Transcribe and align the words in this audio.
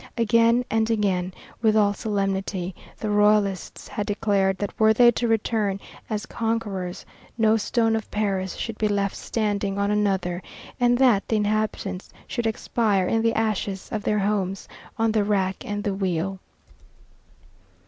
Again 0.17 0.65
and 0.71 0.89
again, 0.89 1.31
with 1.61 1.77
all 1.77 1.93
solemnity, 1.93 2.73
the 2.97 3.11
Royalists 3.11 3.87
had 3.87 4.07
declared 4.07 4.57
that 4.57 4.79
were 4.79 4.93
they 4.95 5.11
to 5.11 5.27
return 5.27 5.79
as 6.09 6.25
conquerors 6.25 7.05
no 7.37 7.55
stone 7.55 7.95
of 7.95 8.09
Paris 8.09 8.55
should 8.55 8.79
be 8.79 8.87
left 8.87 9.15
standing 9.15 9.77
on 9.77 9.91
another, 9.91 10.41
and 10.79 10.97
that 10.97 11.27
the 11.27 11.35
inhabitants 11.35 12.09
should 12.25 12.47
expire 12.47 13.05
in 13.07 13.21
the 13.21 13.35
ashes 13.35 13.89
of 13.91 14.01
their 14.01 14.17
homes 14.17 14.67
on 14.97 15.11
the 15.11 15.23
rack 15.23 15.63
and 15.67 15.83
the 15.83 15.93
wheel. 15.93 16.39